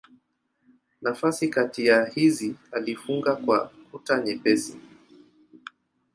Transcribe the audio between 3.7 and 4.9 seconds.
kuta nyepesi.